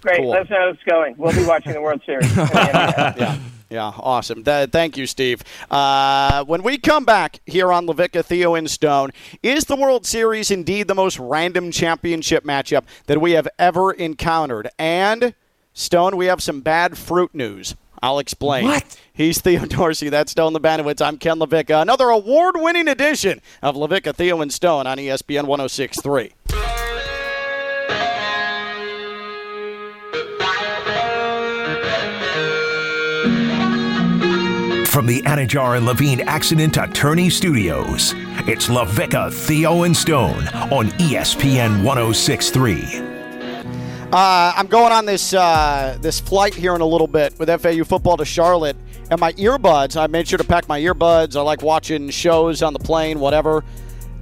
[0.00, 0.18] Great.
[0.18, 0.30] Cool.
[0.30, 1.14] Let us know how it's going.
[1.18, 2.34] We'll be watching the World Series.
[2.36, 3.38] yeah.
[3.70, 4.44] Yeah, awesome.
[4.44, 5.42] Th- thank you, Steve.
[5.70, 9.12] Uh, when we come back here on LaVicka, Theo, and Stone,
[9.42, 14.68] is the World Series indeed the most random championship matchup that we have ever encountered?
[14.78, 15.32] And,
[15.72, 17.74] Stone, we have some bad fruit news.
[18.02, 18.64] I'll explain.
[18.64, 18.98] What?
[19.12, 20.08] He's Theo Dorsey.
[20.08, 21.04] That's Stone the Bandowitz.
[21.04, 21.80] I'm Ken LaVicka.
[21.82, 26.32] Another award winning edition of LaVicka, Theo, and Stone on ESPN 1063.
[34.92, 38.12] from the Anidjar and Levine Accident Attorney Studios.
[38.46, 43.11] It's LaVicka, Theo, and Stone on ESPN 1063.
[44.12, 47.82] Uh, I'm going on this uh, this flight here in a little bit with FAU
[47.82, 48.76] football to Charlotte,
[49.10, 49.96] and my earbuds.
[49.98, 51.34] I made sure to pack my earbuds.
[51.34, 53.64] I like watching shows on the plane, whatever.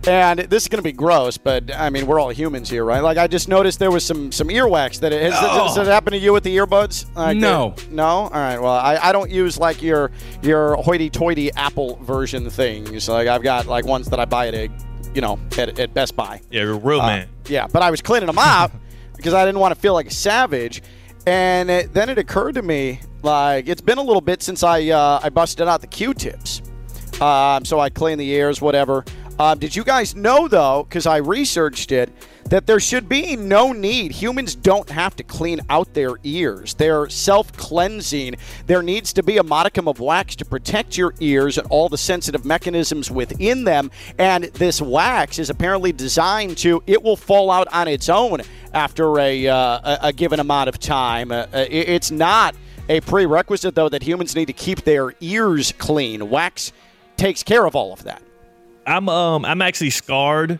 [0.06, 3.02] And this is going to be gross, but I mean, we're all humans here, right?
[3.02, 6.12] Like, I just noticed there was some some earwax that it, has, has it happened
[6.14, 7.12] to you with the earbuds?
[7.16, 7.74] Like, No.
[7.90, 8.06] no.
[8.06, 8.58] All right.
[8.58, 13.08] Well, I, I don't use like your your hoity-toity Apple version things.
[13.08, 14.70] Like, I've got like ones that I buy at a,
[15.14, 16.40] you know, at, at Best Buy.
[16.50, 17.28] Yeah, you're a real Uh, man.
[17.48, 18.70] Yeah, but I was cleaning them up
[19.20, 20.82] because I didn't want to feel like a savage.
[21.26, 24.88] And it, then it occurred to me, like it's been a little bit since I
[24.88, 26.62] uh, I busted out the Q-tips.
[27.20, 29.04] Um, so I clean the ears, whatever.
[29.40, 30.84] Um, did you guys know though?
[30.86, 32.12] Because I researched it,
[32.50, 34.12] that there should be no need.
[34.12, 36.74] Humans don't have to clean out their ears.
[36.74, 38.34] They're self-cleansing.
[38.66, 41.96] There needs to be a modicum of wax to protect your ears and all the
[41.96, 43.90] sensitive mechanisms within them.
[44.18, 46.82] And this wax is apparently designed to.
[46.86, 48.40] It will fall out on its own
[48.74, 51.32] after a uh, a, given amount of time.
[51.32, 52.54] Uh, it- it's not
[52.90, 56.28] a prerequisite though that humans need to keep their ears clean.
[56.28, 56.72] Wax
[57.16, 58.20] takes care of all of that.
[58.86, 60.58] I'm um I'm actually scarred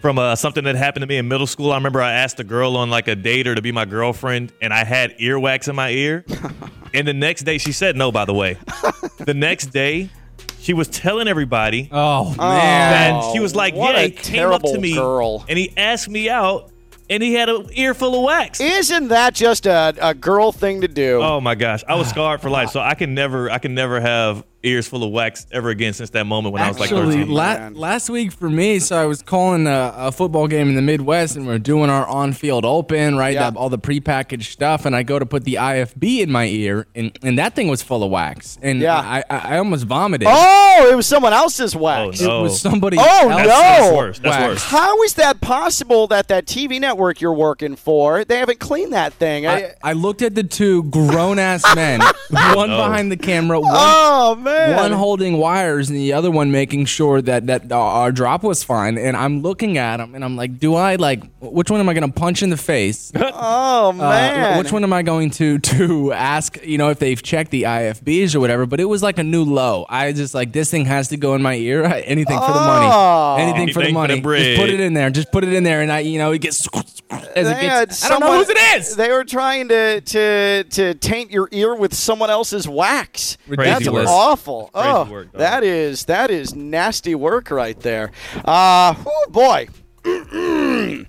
[0.00, 1.72] from uh, something that happened to me in middle school.
[1.72, 4.52] I remember I asked a girl on like a date or to be my girlfriend,
[4.60, 6.24] and I had earwax in my ear.
[6.94, 8.12] and the next day, she said no.
[8.12, 8.58] By the way,
[9.18, 10.10] the next day,
[10.58, 13.32] she was telling everybody Oh that man.
[13.32, 15.44] she was like, what "Yeah, he came up to terrible me girl.
[15.48, 16.70] and he asked me out,
[17.08, 20.82] and he had an ear full of wax." Isn't that just a, a girl thing
[20.82, 21.22] to do?
[21.22, 22.68] Oh my gosh, I was scarred for life.
[22.70, 26.10] So I can never, I can never have ears full of wax ever again since
[26.10, 27.30] that moment when I was like Actually, 13.
[27.30, 30.82] la- last week for me, so I was calling a, a football game in the
[30.82, 33.34] Midwest, and we are doing our on-field open, right?
[33.34, 33.50] Yeah.
[33.50, 36.86] That- all the prepackaged stuff, and I go to put the IFB in my ear,
[36.94, 38.96] and, and that thing was full of wax, and Yeah.
[38.96, 40.28] I, I, I almost vomited.
[40.30, 42.22] Oh, it was someone else's oh, wax.
[42.22, 42.40] Oh, no.
[42.40, 42.96] It was somebody.
[42.98, 43.36] Oh, else's no.
[43.36, 44.18] That's, that's worse.
[44.18, 44.48] That's wax.
[44.48, 44.64] worse.
[44.64, 49.12] How is that possible that that TV network you're working for, they haven't cleaned that
[49.12, 49.46] thing?
[49.46, 52.00] I, I looked at the two grown ass men,
[52.30, 52.76] one oh.
[52.76, 54.53] behind the camera, one, oh, man.
[54.76, 58.98] One holding wires, and the other one making sure that that our drop was fine.
[58.98, 61.94] And I'm looking at him and I'm like, do I like which one am I
[61.94, 63.12] going to punch in the face?
[63.16, 64.58] oh, Uh, man.
[64.58, 66.58] which one am I going to to ask?
[66.64, 68.66] You know, if they've checked the IFBs or whatever.
[68.66, 69.86] But it was like a new low.
[69.88, 71.84] I just like this thing has to go in my ear.
[72.04, 73.36] Anything for the Oh.
[73.36, 73.42] money.
[73.42, 74.20] Anything, for the Anything for the money.
[74.20, 74.44] bread.
[74.44, 75.10] just put it in there.
[75.10, 76.66] Just put it in there, and I, you know, it gets
[77.10, 78.04] as it They had gets.
[78.04, 78.96] I don't know someone- whose it is.
[78.96, 83.36] They were trying to to to taint your ear with someone else's wax.
[83.46, 84.06] Crazy That's work.
[84.44, 84.70] Awful.
[84.74, 88.12] Oh, work, that is that is nasty work right there.
[88.44, 89.68] Uh, whew, boy.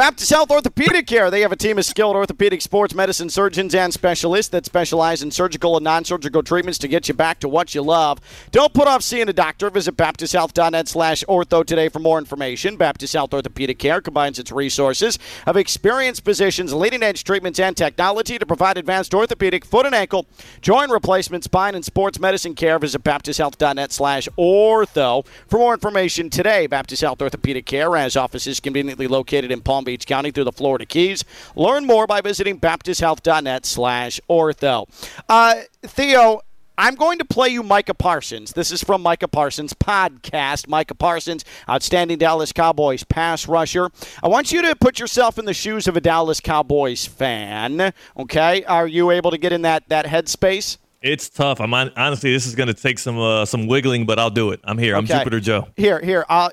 [0.00, 1.30] Baptist Health Orthopedic Care.
[1.30, 5.30] They have a team of skilled orthopedic sports medicine surgeons and specialists that specialize in
[5.30, 8.18] surgical and non-surgical treatments to get you back to what you love.
[8.50, 9.68] Don't put off seeing a doctor.
[9.68, 12.78] Visit baptisthealth.net slash ortho today for more information.
[12.78, 18.46] Baptist Health Orthopedic Care combines its resources of experienced physicians, leading-edge treatments, and technology to
[18.46, 20.24] provide advanced orthopedic, foot and ankle,
[20.62, 22.78] joint replacement, spine, and sports medicine care.
[22.78, 26.66] Visit baptisthealth.net slash ortho for more information today.
[26.66, 30.86] Baptist Health Orthopedic Care has offices conveniently located in Palm Beach County through the Florida
[30.86, 31.24] Keys.
[31.56, 34.86] Learn more by visiting baptisthealth.net slash ortho.
[35.28, 36.40] Uh, Theo,
[36.78, 38.52] I'm going to play you Micah Parsons.
[38.54, 40.66] This is from Micah Parsons' podcast.
[40.66, 43.90] Micah Parsons, outstanding Dallas Cowboys pass rusher.
[44.22, 47.92] I want you to put yourself in the shoes of a Dallas Cowboys fan.
[48.16, 50.78] Okay, are you able to get in that that headspace?
[51.02, 51.60] It's tough.
[51.60, 54.50] I'm on, honestly, this is going to take some uh, some wiggling, but I'll do
[54.50, 54.60] it.
[54.64, 54.96] I'm here.
[54.96, 55.68] I'm Jupiter Joe.
[55.76, 56.24] Here, here.
[56.28, 56.48] Uh,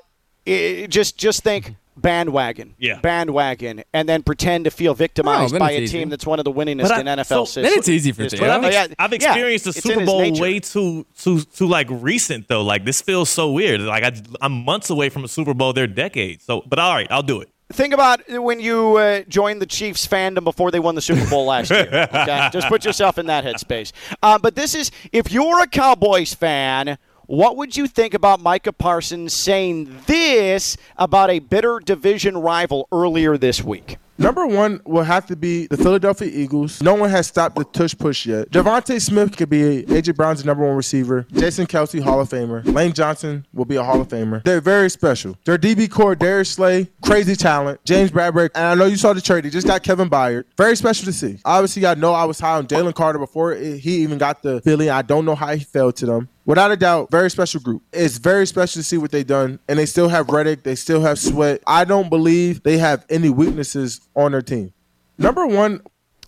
[0.46, 2.74] i- just just think bandwagon.
[2.78, 3.00] Yeah.
[3.00, 5.98] Bandwagon, and then pretend to feel victimized Oh, by it's a easy.
[5.98, 7.62] team that's one of the winningest I- in NFL so- history.
[7.64, 8.38] Then it's easy for history.
[8.40, 8.48] Theo.
[8.60, 12.48] But I've, ex- I've yeah, experienced the Super Bowl way too, too, too like recent
[12.48, 12.62] though.
[12.62, 13.80] Like this feels so weird.
[13.82, 15.72] Like I, I'm months away from a Super Bowl.
[15.72, 16.44] They're decades.
[16.44, 17.48] So, but all right, I'll do it.
[17.70, 21.44] Think about when you uh, joined the Chiefs fandom before they won the Super Bowl
[21.44, 21.82] last year.
[21.86, 23.92] Okay, just put yourself in that headspace.
[24.22, 26.96] Uh, but this is if you're a Cowboys fan.
[27.28, 33.36] What would you think about Micah Parsons saying this about a bitter division rival earlier
[33.36, 33.98] this week?
[34.16, 36.82] Number one will have to be the Philadelphia Eagles.
[36.82, 38.50] No one has stopped the tush push yet.
[38.50, 41.26] DeVonta Smith could be AJ Brown's number one receiver.
[41.34, 42.64] Jason Kelce, Hall of Famer.
[42.74, 44.42] Lane Johnson will be a Hall of Famer.
[44.42, 45.36] They're very special.
[45.44, 47.84] Their DB core, Darius Slay, crazy talent.
[47.84, 49.44] James Bradberry, and I know you saw the trade.
[49.44, 50.44] They just got Kevin Byard.
[50.56, 51.38] Very special to see.
[51.44, 54.88] Obviously, I know I was high on Jalen Carter before he even got the Philly.
[54.88, 56.28] I don't know how he fell to them.
[56.48, 57.82] Without a doubt, very special group.
[57.92, 59.58] It's very special to see what they've done.
[59.68, 60.62] And they still have Reddick.
[60.62, 61.62] They still have Sweat.
[61.66, 64.72] I don't believe they have any weaknesses on their team.
[65.18, 65.82] Number one,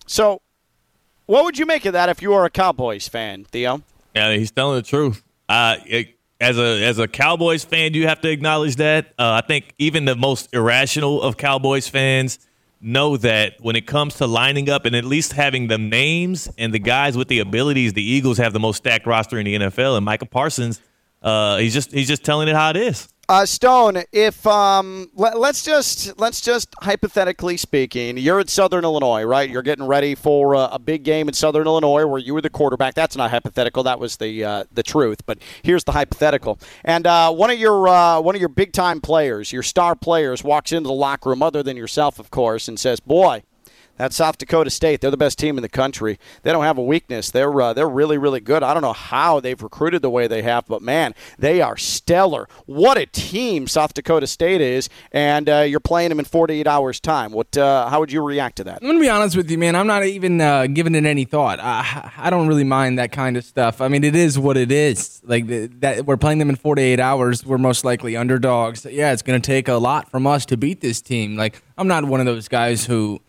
[0.05, 0.43] So,
[1.25, 3.81] what would you make of that if you were a Cowboys fan, Theo?
[4.13, 5.23] Yeah, he's telling the truth.
[5.49, 9.15] Uh, it, as a as a Cowboys fan, you have to acknowledge that.
[9.17, 12.37] Uh, I think even the most irrational of Cowboys fans
[12.81, 16.73] know that when it comes to lining up and at least having the names and
[16.73, 19.95] the guys with the abilities, the Eagles have the most stacked roster in the NFL.
[19.97, 20.81] And Micah Parsons,
[21.21, 23.07] uh, he's just he's just telling it how it is.
[23.31, 29.23] Uh, Stone, if um, let, us just let's just hypothetically speaking, you're at Southern Illinois,
[29.23, 29.49] right?
[29.49, 32.49] You're getting ready for a, a big game in Southern Illinois where you were the
[32.49, 32.93] quarterback.
[32.93, 33.83] That's not hypothetical.
[33.83, 35.25] That was the uh, the truth.
[35.25, 36.59] But here's the hypothetical.
[36.83, 40.43] And uh, one of your uh, one of your big time players, your star players,
[40.43, 43.43] walks into the locker room, other than yourself, of course, and says, "Boy."
[43.97, 45.01] That's South Dakota State.
[45.01, 46.19] They're the best team in the country.
[46.43, 47.31] They don't have a weakness.
[47.31, 48.63] They're uh, they're really really good.
[48.63, 52.47] I don't know how they've recruited the way they have, but man, they are stellar.
[52.65, 56.99] What a team South Dakota State is, and uh, you're playing them in 48 hours
[56.99, 57.31] time.
[57.31, 57.55] What?
[57.57, 58.79] Uh, how would you react to that?
[58.81, 59.75] I'm gonna be honest with you, man.
[59.75, 61.59] I'm not even uh, giving it any thought.
[61.59, 63.81] I, I don't really mind that kind of stuff.
[63.81, 65.21] I mean, it is what it is.
[65.23, 65.47] Like
[65.81, 67.45] that, we're playing them in 48 hours.
[67.45, 68.85] We're most likely underdogs.
[68.85, 71.35] Yeah, it's gonna take a lot from us to beat this team.
[71.35, 73.21] Like I'm not one of those guys who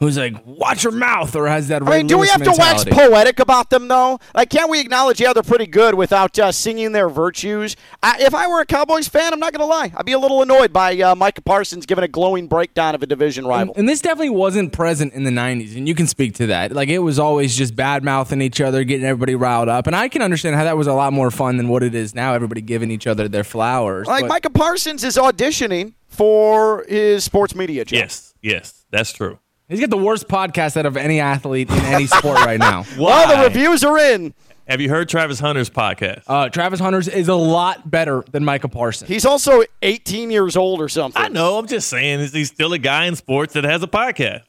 [0.00, 1.82] who's like, watch your mouth, or has that.
[1.86, 2.90] I mean, do we have mentality.
[2.90, 4.18] to wax poetic about them though?
[4.34, 7.76] Like, can't we acknowledge, yeah, they're pretty good without uh, singing their virtues?
[8.02, 10.18] I, if I were a Cowboys fan, I'm not going to lie, I'd be a
[10.18, 13.74] little annoyed by uh, Micah Parsons giving a glowing breakdown of a division rival.
[13.74, 16.72] And, and, this definitely wasn't present in the '90s, and you can speak to that.
[16.72, 20.08] Like, it was always just bad mouthing each other, getting everybody riled up, and I
[20.08, 22.32] can understand how that was a lot more fun than what it is now.
[22.32, 24.06] Everybody giving each other their flowers.
[24.06, 27.98] Like but, Micah Parsons is auditioning for his sports media job.
[27.98, 29.38] Yes, yes, that's true.
[29.70, 32.84] He's got the worst podcast out of any athlete in any sport right now.
[32.98, 34.34] Well, the reviews are in.
[34.66, 36.24] Have you heard Travis Hunter's podcast?
[36.26, 39.08] Uh, Travis Hunter's is a lot better than Micah Parsons.
[39.08, 41.22] He's also 18 years old or something.
[41.22, 41.56] I know.
[41.56, 44.42] I'm just saying, he's still a guy in sports that has a podcast.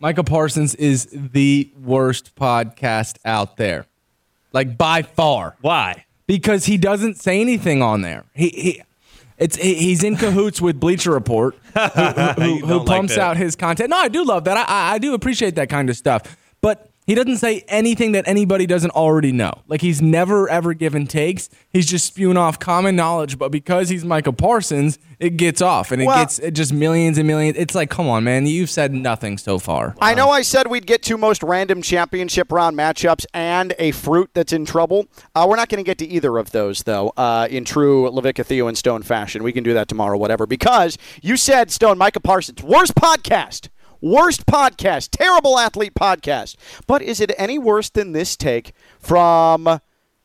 [0.00, 3.86] Micah Parsons is the worst podcast out there,
[4.52, 5.56] like by far.
[5.62, 6.04] Why?
[6.26, 8.24] Because he doesn't say anything on there.
[8.34, 8.82] He, he
[9.42, 13.56] it's he's in cahoots with Bleacher Report, who, who, who, who pumps like out his
[13.56, 13.90] content.
[13.90, 14.56] No, I do love that.
[14.56, 16.36] I, I do appreciate that kind of stuff.
[16.60, 19.52] But he doesn't say anything that anybody doesn't already know.
[19.66, 21.48] Like he's never ever given takes.
[21.70, 23.38] He's just spewing off common knowledge.
[23.38, 27.18] But because he's Micah Parsons, it gets off and it well, gets it just millions
[27.18, 27.56] and millions.
[27.58, 29.94] It's like, come on, man, you've said nothing so far.
[30.00, 34.30] I know I said we'd get two most random championship round matchups and a fruit
[34.34, 35.06] that's in trouble.
[35.34, 37.12] Uh, we're not going to get to either of those though.
[37.16, 40.46] Uh, in true LaVicka Theo and Stone fashion, we can do that tomorrow, whatever.
[40.46, 43.68] Because you said Stone Micah Parsons worst podcast
[44.02, 46.56] Worst podcast, terrible athlete podcast.
[46.88, 49.80] But is it any worse than this take from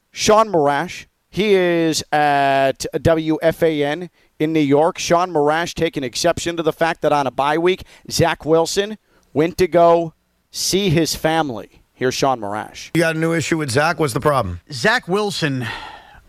[0.09, 1.05] Sean Morash?
[1.29, 4.09] He is at WFAN
[4.39, 4.97] in New York.
[4.97, 8.97] Sean Morash taking exception to the fact that on a bye week, Zach Wilson
[9.31, 10.15] went to go
[10.49, 11.83] see his family.
[11.93, 12.89] Here's Sean Morash.
[12.95, 13.99] You got a new issue with Zach?
[13.99, 14.59] What's the problem?
[14.71, 15.67] Zach Wilson,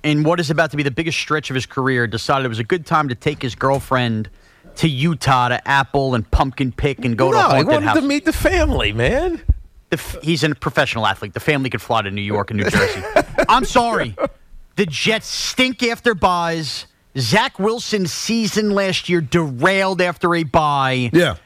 [0.02, 2.58] in what is about to be the biggest stretch of his career, decided it was
[2.58, 4.28] a good time to take his girlfriend
[4.78, 7.96] to Utah to apple and pumpkin pick and go no, to haunted he wanted house.
[7.98, 9.42] to meet the family, man.
[9.90, 11.34] The he's a professional athlete.
[11.34, 13.02] The family could fly to New York and New Jersey.
[13.48, 14.16] I'm sorry.
[14.76, 16.86] The Jets stink after buys.
[17.16, 21.10] Zach Wilson's season last year derailed after a buy.
[21.12, 21.36] Yeah.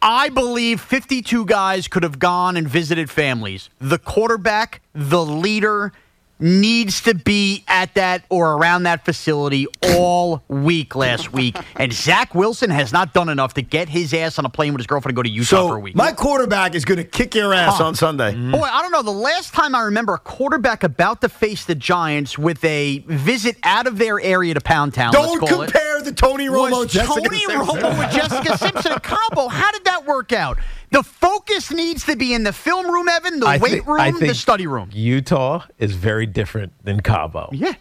[0.00, 3.70] I believe 52 guys could have gone and visited families.
[3.80, 5.92] The quarterback, the leader,
[6.38, 11.56] needs to be at that or around that facility all week last week.
[11.76, 14.80] And Zach Wilson has not done enough to get his ass on a plane with
[14.80, 15.94] his girlfriend to go to Utah so for a week.
[15.94, 17.86] My quarterback is going to kick your ass huh.
[17.86, 18.32] on Sunday.
[18.32, 18.52] Mm-hmm.
[18.52, 19.02] Boy, I don't know.
[19.02, 23.56] The last time I remember a quarterback about to face the Giants with a visit
[23.62, 25.12] out of their area to Pound Town.
[25.12, 27.46] Don't compare it, the Tony Romo, Jessica Tony.
[27.46, 29.48] Romo with Jessica Simpson combo.
[29.48, 30.58] How did that work out?
[30.90, 34.18] The focus needs to be in the film room, Evan, the I weight think, room,
[34.20, 34.90] the study room.
[34.92, 37.48] Utah is very different than Cabo.
[37.52, 37.74] Yeah.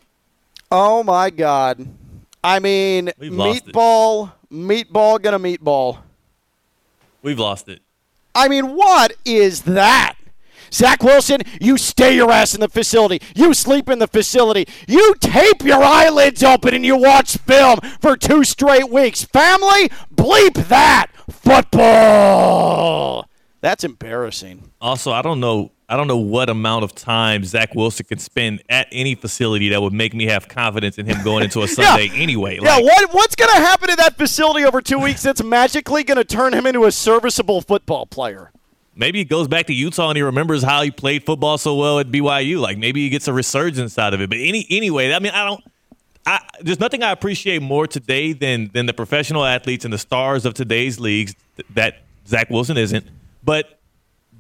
[0.72, 1.88] Oh my God.
[2.44, 6.00] I mean, We've meatball, meatball, gonna meatball.
[7.22, 7.82] We've lost it.
[8.34, 10.16] I mean, what is that?
[10.72, 13.22] Zach Wilson, you stay your ass in the facility.
[13.34, 14.68] You sleep in the facility.
[14.88, 19.24] You tape your eyelids open and you watch film for two straight weeks.
[19.24, 21.08] Family, bleep that.
[21.30, 23.28] Football.
[23.62, 24.72] That's embarrassing.
[24.80, 25.72] Also, I don't know.
[25.88, 29.82] I don't know what amount of time Zach Wilson can spend at any facility that
[29.82, 32.22] would make me have confidence in him going into a Sunday yeah.
[32.22, 32.58] anyway.
[32.58, 36.04] Like, yeah, what, what's going to happen in that facility over two weeks that's magically
[36.04, 38.52] going to turn him into a serviceable football player?
[38.96, 42.00] maybe he goes back to Utah and he remembers how he played football so well
[42.00, 42.60] at BYU.
[42.60, 44.30] Like maybe he gets a resurgence out of it.
[44.30, 45.64] But any anyway, I mean, I don't.
[46.26, 50.46] I, there's nothing I appreciate more today than than the professional athletes and the stars
[50.46, 51.36] of today's leagues
[51.74, 53.06] that Zach Wilson isn't,
[53.44, 53.80] but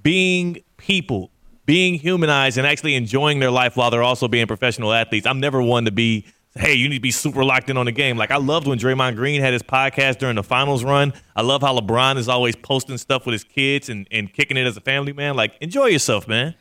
[0.02, 1.30] being people
[1.66, 5.26] being humanized and actually enjoying their life while they're also being professional athletes.
[5.26, 7.92] I'm never one to be, hey, you need to be super locked in on the
[7.92, 8.18] game.
[8.18, 11.14] Like I loved when Draymond Green had his podcast during the finals run.
[11.36, 14.68] I love how LeBron is always posting stuff with his kids and, and kicking it
[14.68, 15.36] as a family man.
[15.36, 16.56] Like enjoy yourself, man.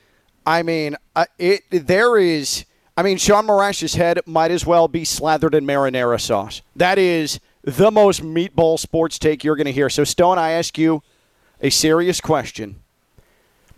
[0.47, 2.65] I mean, uh, it there is.
[2.97, 6.63] I mean, Sean Morash's head might as well be slathered in marinara sauce.
[6.77, 9.91] That is the most meatball sports take you're going to hear.
[9.91, 11.03] So, Stone, I ask you
[11.61, 12.77] a serious question.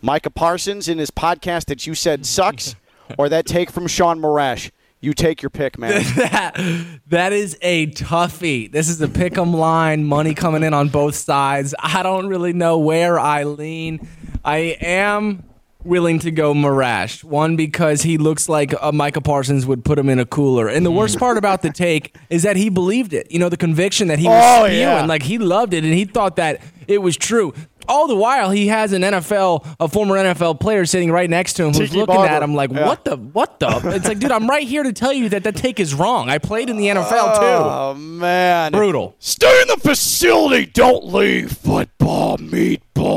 [0.01, 2.75] Micah Parsons in his podcast that you said sucks,
[3.17, 4.69] or that take from Sean Morash?
[4.99, 6.03] You take your pick, man.
[6.15, 8.71] that, that is a toughie.
[8.71, 11.73] This is a pick 'em line, money coming in on both sides.
[11.79, 14.07] I don't really know where I lean.
[14.45, 15.43] I am
[15.87, 17.23] willing to go Marash.
[17.23, 20.67] One because he looks like a Micah Parsons would put him in a cooler.
[20.67, 21.19] And the worst mm.
[21.19, 23.31] part about the take is that he believed it.
[23.31, 24.79] You know, the conviction that he oh, was Oh, spewing.
[24.79, 25.05] yeah.
[25.05, 27.53] Like he loved it and he thought that it was true.
[27.87, 31.63] All the while, he has an NFL, a former NFL player sitting right next to
[31.63, 32.31] him who's Tiki looking Barber.
[32.33, 32.85] at him like, Yeah.
[32.85, 33.15] "What the?
[33.17, 35.93] What the?" It's like, dude, I'm right here to tell you that that take is
[35.93, 36.29] wrong.
[36.29, 37.41] I played in the NFL too.
[37.45, 39.15] Oh man, Brutal.
[39.19, 40.65] Stay in the facility.
[40.67, 41.51] Don't leave.
[41.53, 42.37] Football,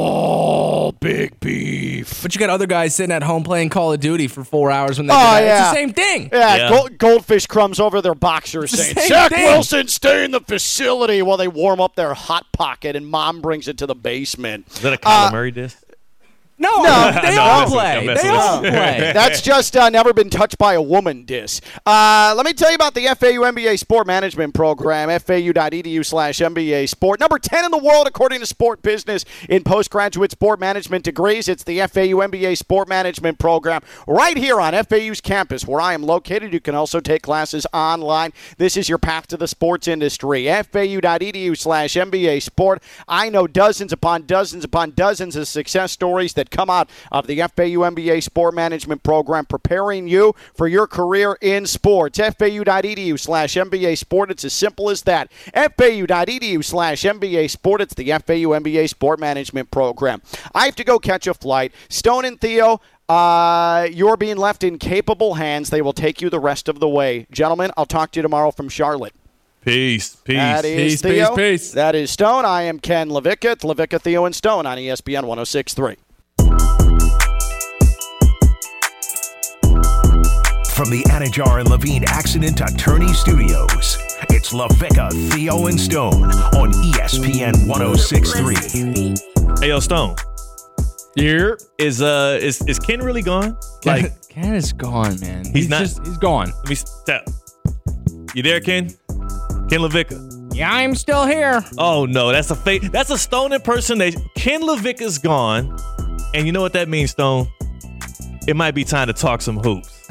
[0.01, 2.23] meatball, big beef.
[2.23, 4.99] But you got other guys sitting at home playing Call of Duty for four hours
[4.99, 5.43] when they Oh, do that.
[5.45, 5.61] yeah.
[5.61, 6.31] It's the same thing.
[6.33, 6.69] Yeah, Yeah.
[6.71, 11.23] Gold, goldfish crumbs over their boxers saying, same Zach thing." Wilson, stay in the facility
[11.23, 14.60] while they warm up their hot pocket and mom brings it to the basement.
[14.67, 15.77] Is that a uh, Kyler Murray diss?
[16.61, 17.97] No, No, they no, all messing play.
[17.97, 19.13] I'm They all play.
[19.15, 21.63] That's just uh, never been touched by a woman diss.
[21.87, 26.87] Uh, let me tell you about the FAU MBA Sport Management Program, fau.edu slash MBA
[26.91, 27.19] Sport.
[27.19, 31.49] Number 10 in the world, according to Sport Business, in postgraduate sport management degrees.
[31.49, 36.03] It's the FAU MBA Sport Management Program right here on FAU's campus, where I am
[36.03, 36.53] located.
[36.53, 38.35] You can also take classes online.
[38.59, 40.45] This is your path to the sports industry.
[40.45, 42.83] fau.edu slash MBA Sport.
[43.09, 47.37] I know dozens upon dozens upon dozens of success stories that come out of the
[47.37, 52.19] FAU MBA Sport Management Program, preparing you for your career in sports.
[52.19, 54.31] FAU.edu slash MBA Sport.
[54.31, 55.31] It's as simple as that.
[55.55, 57.81] FAU.edu slash MBA Sport.
[57.81, 60.23] It's the FAU MBA Sport Management Program.
[60.55, 61.73] I have to go catch a flight.
[61.89, 65.71] Stone and Theo, uh, you're being left in capable hands.
[65.71, 67.27] They will take you the rest of the way.
[67.31, 69.15] Gentlemen, I'll talk to you tomorrow from Charlotte.
[69.65, 70.17] Peace.
[70.25, 70.37] Peace.
[70.37, 71.29] That is Peace, Theo.
[71.37, 71.73] peace, peace.
[71.73, 72.45] That is Stone.
[72.45, 73.53] I am Ken LaVicka.
[73.53, 75.97] It's LaVicka, Theo, and Stone on ESPN 1063.
[80.75, 83.99] From the Anidjar and Levine Accident Attorney Studios,
[84.31, 89.15] it's LaVicka, Theo, and Stone on ESPN 1063.
[89.61, 90.17] Hey, yo, Stone.
[91.17, 91.59] Here.
[91.79, 93.59] Is uh is is Ken really gone?
[93.85, 95.45] Like, Ken is gone, man.
[95.53, 96.51] He's not- just he's gone.
[96.57, 97.29] let me step.
[98.35, 98.89] You there, Ken?
[99.69, 100.55] Ken LaVicka.
[100.55, 101.63] Yeah, I'm still here.
[101.77, 102.91] Oh no, that's a fake.
[102.91, 104.23] That's a Stone impersonation.
[104.35, 105.77] Ken LaVicka's gone,
[106.35, 107.49] and you know what that means, Stone?
[108.47, 110.09] It might be time to talk some hoops.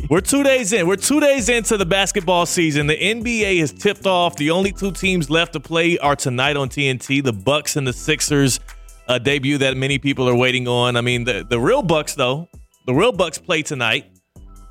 [0.10, 0.86] We're two days in.
[0.86, 2.86] We're two days into the basketball season.
[2.86, 4.36] The NBA has tipped off.
[4.36, 7.24] The only two teams left to play are tonight on TNT.
[7.24, 8.60] The Bucks and the Sixers.
[9.08, 10.96] A debut that many people are waiting on.
[10.96, 12.48] I mean, the the real Bucks though.
[12.86, 14.06] The real Bucks play tonight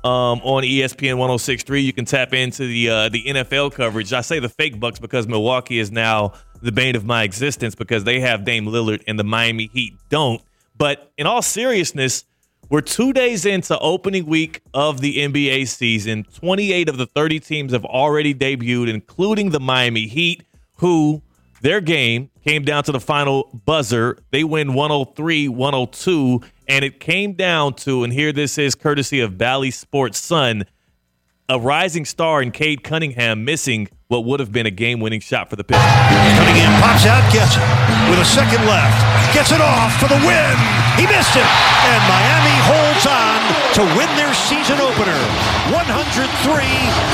[0.04, 1.82] um, on ESPN 106.3.
[1.82, 4.12] You can tap into the uh, the NFL coverage.
[4.12, 8.04] I say the fake Bucks because Milwaukee is now the bane of my existence because
[8.04, 10.40] they have Dame Lillard and the Miami Heat don't.
[10.76, 12.24] But in all seriousness,
[12.68, 16.24] we're two days into opening week of the NBA season.
[16.34, 20.44] 28 of the 30 teams have already debuted, including the Miami Heat,
[20.78, 21.22] who
[21.60, 24.18] their game came down to the final buzzer.
[24.30, 29.38] They win 103 102, and it came down to, and here this is courtesy of
[29.38, 30.64] Bally Sports Sun,
[31.48, 35.48] a rising star in Cade Cunningham missing what would have been a game winning shot
[35.48, 35.88] for the Pistons.
[36.36, 37.64] Cunningham pops out, gets it
[38.12, 39.00] with a second left,
[39.32, 40.56] gets it off for the win.
[41.00, 43.40] He missed it, and Miami holds on
[43.80, 45.16] to win their season opener,
[45.72, 46.12] 103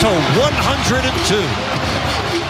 [0.02, 0.10] to
[0.42, 1.88] 102.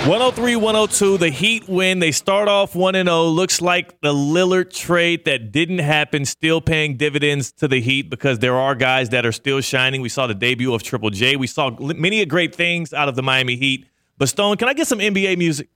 [0.09, 1.99] 103 102, the Heat win.
[1.99, 3.25] They start off 1 0.
[3.25, 8.39] Looks like the Lillard trade that didn't happen, still paying dividends to the Heat because
[8.39, 10.01] there are guys that are still shining.
[10.01, 11.37] We saw the debut of Triple J.
[11.37, 13.87] We saw many great things out of the Miami Heat.
[14.19, 15.69] But, Stone, can I get some NBA music?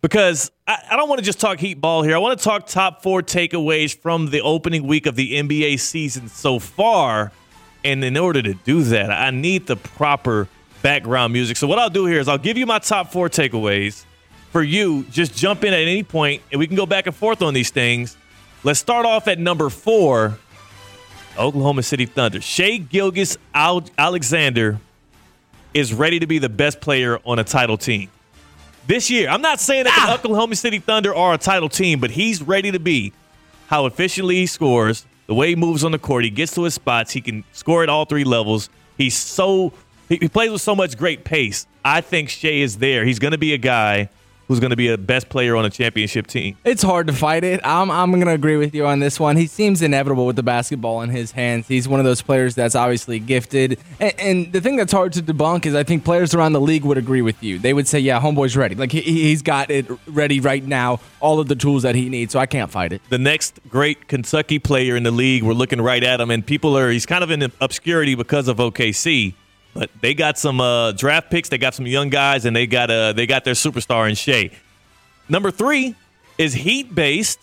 [0.00, 2.14] Because I, I don't want to just talk Heat ball here.
[2.14, 6.28] I want to talk top four takeaways from the opening week of the NBA season
[6.28, 7.32] so far.
[7.84, 10.48] And in order to do that, I need the proper
[10.82, 11.56] background music.
[11.56, 14.04] So what I'll do here is I'll give you my top four takeaways.
[14.50, 17.42] For you, just jump in at any point, and we can go back and forth
[17.42, 18.16] on these things.
[18.64, 20.38] Let's start off at number four,
[21.36, 22.40] Oklahoma City Thunder.
[22.40, 24.80] Shea Gilgis Alexander
[25.74, 28.10] is ready to be the best player on a title team
[28.88, 29.28] this year.
[29.28, 30.14] I'm not saying that the ah!
[30.14, 33.12] Oklahoma City Thunder are a title team, but he's ready to be
[33.68, 36.74] how efficiently he scores, The way he moves on the court, he gets to his
[36.74, 38.70] spots, he can score at all three levels.
[38.96, 39.72] He's so
[40.08, 41.66] he, he plays with so much great pace.
[41.84, 43.04] I think Shai is there.
[43.04, 44.08] He's going to be a guy
[44.48, 46.56] who's going to be a best player on a championship team.
[46.64, 47.60] It's hard to fight it.
[47.64, 49.36] I'm, I'm going to agree with you on this one.
[49.36, 51.68] He seems inevitable with the basketball in his hands.
[51.68, 53.78] He's one of those players that's obviously gifted.
[54.00, 56.84] And, and the thing that's hard to debunk is I think players around the league
[56.84, 57.58] would agree with you.
[57.58, 58.74] They would say, yeah, homeboy's ready.
[58.74, 62.32] Like he, he's got it ready right now, all of the tools that he needs.
[62.32, 63.02] So I can't fight it.
[63.10, 66.76] The next great Kentucky player in the league, we're looking right at him, and people
[66.76, 69.34] are, he's kind of in obscurity because of OKC.
[69.78, 72.90] But they got some uh, draft picks, they got some young guys, and they got
[72.90, 74.50] uh, they got their superstar in Shai.
[75.28, 75.94] Number three
[76.36, 77.38] is Heat based.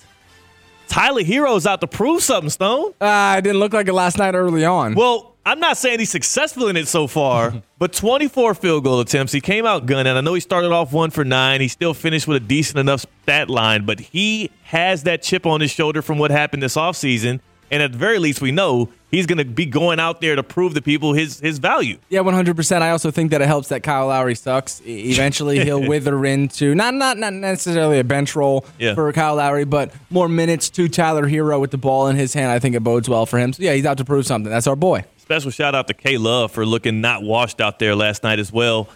[0.89, 2.93] Tyler Herro's out to prove something, Stone.
[2.99, 4.95] Uh, it didn't look like it last night early on.
[4.95, 9.31] Well, I'm not saying he's successful in it so far, but 24 field goal attempts.
[9.31, 10.17] He came out gunning.
[10.17, 11.61] I know he started off one for nine.
[11.61, 15.61] He still finished with a decent enough stat line, but he has that chip on
[15.61, 17.39] his shoulder from what happened this offseason.
[17.71, 20.43] And at the very least, we know he's going to be going out there to
[20.43, 21.97] prove to people his his value.
[22.09, 22.81] Yeah, 100%.
[22.81, 24.81] I also think that it helps that Kyle Lowry sucks.
[24.85, 28.93] Eventually, he'll wither into not not not necessarily a bench role Yeah.
[28.93, 32.51] for Kyle Lowry, but more minutes to Tyler Herro with the ball in his hand.
[32.51, 33.51] I think it bodes well for him.
[33.53, 34.51] So yeah, he's out to prove something.
[34.51, 35.05] That's our boy.
[35.17, 38.51] Special shout out to K Love for looking not washed out there last night as
[38.51, 38.87] well.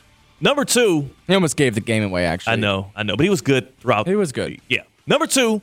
[0.42, 2.26] Number two, He almost gave the game away.
[2.26, 4.08] Actually, I know, I know, but he was good throughout.
[4.08, 4.62] He was good.
[4.70, 4.84] Yeah.
[5.08, 5.62] Number two,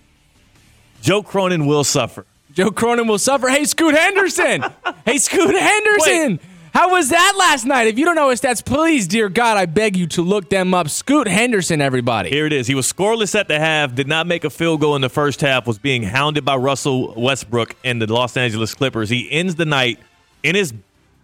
[1.03, 2.27] Joe Cronin will suffer.
[2.57, 3.49] Joe Cronin will suffer.
[3.49, 4.65] Hey, Scoot Henderson.
[5.05, 6.41] hey, Scoot Henderson.
[6.73, 7.87] How was that last night?
[7.87, 10.73] If you don't know his stats, please, dear God, I beg you to look them
[10.73, 10.89] up.
[10.89, 12.31] Scoot Henderson, everybody.
[12.31, 12.67] Here it is.
[12.67, 15.43] He was scoreless at the half, did not make a field goal in the first
[15.43, 19.11] half, was being hounded by Russell Westbrook and the Los Angeles Clippers.
[19.11, 19.99] He ends the night
[20.43, 20.73] in his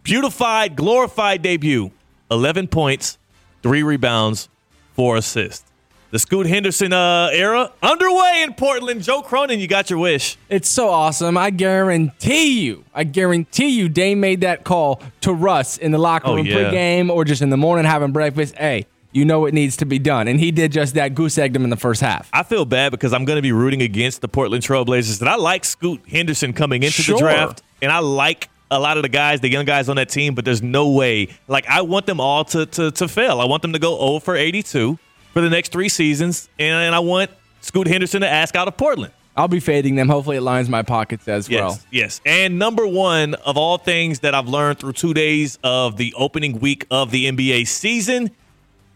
[0.03, 1.93] beautified, glorified debut
[2.31, 3.17] 11 points,
[3.63, 4.51] three rebounds,
[4.95, 5.72] four assists.
[6.13, 9.03] The Scoot Henderson uh, era underway in Portland.
[9.03, 10.37] Joe Cronin, you got your wish.
[10.51, 11.39] It's so awesome.
[11.39, 16.29] I guarantee you, I guarantee you, Dame made that call to Russ in the locker
[16.29, 16.57] Oh, room yeah.
[16.71, 18.55] pregame or just in the morning having breakfast.
[18.57, 20.29] Hey, you know it needs to be done.
[20.29, 21.15] And he did just that.
[21.15, 22.29] Goose egged him in the first half.
[22.33, 25.21] I feel bad because I'm going to be rooting against the Portland Trailblazers.
[25.21, 27.17] And I like Scoot Henderson coming into Sure.
[27.17, 30.11] the draft, and I like a lot of the guys, the young guys on that
[30.11, 30.35] team.
[30.35, 31.29] But there's no way.
[31.49, 33.41] Like I want them all to to, to fail.
[33.41, 34.99] I want them to go 0 for 82
[35.33, 37.31] for the next three seasons, and, and I want
[37.61, 39.13] Scoot Henderson to ask out of Portland.
[39.37, 40.09] I'll be fading them.
[40.11, 41.79] Hopefully, it lines my pockets as Yes, well.
[41.91, 42.21] yes.
[42.27, 46.61] And number one of all things that I've learned through two days of the opening
[46.61, 48.31] week of the NBA season,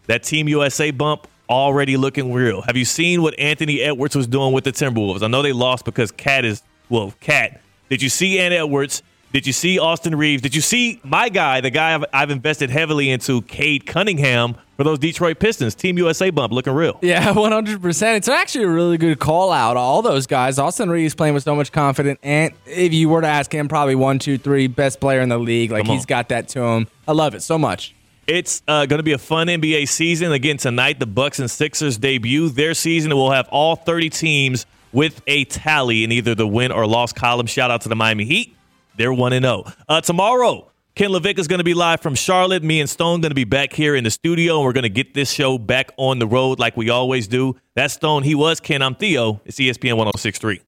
[0.05, 2.61] that Team USA bump already looking real.
[2.61, 5.23] Have you seen what Anthony Edwards was doing with the Timberwolves?
[5.23, 7.59] I know they lost because KAT is well, KAT.
[7.89, 9.01] Did you see Ant Edwards?
[9.33, 10.41] Did you see Austin Reaves?
[10.41, 14.85] Did you see my guy, the guy I've, I've invested heavily into, Cade Cunningham for
[14.85, 15.75] those Detroit Pistons?
[15.75, 16.97] Team USA bump looking real.
[17.01, 18.17] Yeah, 100%.
[18.17, 19.75] It's actually a really good call out.
[19.75, 20.57] All those guys.
[20.57, 22.19] Austin Reaves playing with so much confidence.
[22.23, 25.37] And if you were to ask him, probably one, two, three, best player in the
[25.37, 25.71] league.
[25.71, 26.87] Like, he's got that to him.
[27.07, 27.93] I love it so much.
[28.27, 30.31] It's uh, going to be a fun NBA season.
[30.31, 33.15] Again, tonight, the Bucks and Sixers debut their season.
[33.15, 37.45] We'll have all 30 teams with a tally in either the win or loss column.
[37.45, 38.56] Shout out to the Miami Heat.
[38.97, 39.63] They're 1 and 0.
[39.87, 42.63] Uh, tomorrow, Ken LaVicka is going to be live from Charlotte.
[42.63, 44.89] Me and Stone going to be back here in the studio, and we're going to
[44.89, 47.55] get this show back on the road like we always do.
[47.75, 48.23] That's Stone.
[48.23, 48.81] He was Ken.
[48.81, 49.39] I'm Theo.
[49.45, 50.55] It's ESPN 1063.